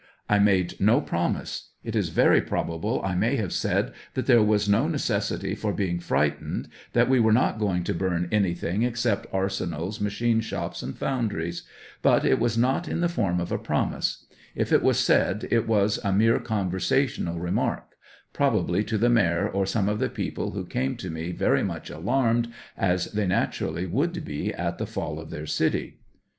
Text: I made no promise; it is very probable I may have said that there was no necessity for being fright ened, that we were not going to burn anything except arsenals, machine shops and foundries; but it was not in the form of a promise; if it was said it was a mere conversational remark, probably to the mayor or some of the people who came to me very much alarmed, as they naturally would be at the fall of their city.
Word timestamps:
I 0.27 0.39
made 0.39 0.79
no 0.81 0.99
promise; 0.99 1.73
it 1.83 1.95
is 1.95 2.09
very 2.09 2.41
probable 2.41 3.03
I 3.03 3.13
may 3.13 3.35
have 3.35 3.53
said 3.53 3.93
that 4.15 4.25
there 4.25 4.41
was 4.41 4.67
no 4.67 4.87
necessity 4.87 5.53
for 5.53 5.71
being 5.73 5.99
fright 5.99 6.41
ened, 6.41 6.69
that 6.93 7.07
we 7.07 7.19
were 7.19 7.31
not 7.31 7.59
going 7.59 7.83
to 7.83 7.93
burn 7.93 8.27
anything 8.31 8.81
except 8.81 9.27
arsenals, 9.31 10.01
machine 10.01 10.41
shops 10.41 10.81
and 10.81 10.97
foundries; 10.97 11.61
but 12.01 12.25
it 12.25 12.39
was 12.39 12.57
not 12.57 12.87
in 12.87 13.01
the 13.01 13.09
form 13.09 13.39
of 13.39 13.51
a 13.51 13.59
promise; 13.59 14.25
if 14.55 14.71
it 14.73 14.81
was 14.81 14.97
said 14.97 15.47
it 15.51 15.67
was 15.67 15.99
a 16.03 16.11
mere 16.11 16.39
conversational 16.39 17.37
remark, 17.37 17.91
probably 18.33 18.83
to 18.83 18.97
the 18.97 19.07
mayor 19.07 19.47
or 19.47 19.67
some 19.67 19.87
of 19.87 19.99
the 19.99 20.09
people 20.09 20.53
who 20.53 20.65
came 20.65 20.95
to 20.97 21.11
me 21.11 21.31
very 21.31 21.61
much 21.61 21.91
alarmed, 21.91 22.51
as 22.75 23.05
they 23.11 23.27
naturally 23.27 23.85
would 23.85 24.25
be 24.25 24.51
at 24.51 24.79
the 24.79 24.87
fall 24.87 25.19
of 25.19 25.29
their 25.29 25.45
city. 25.45 25.99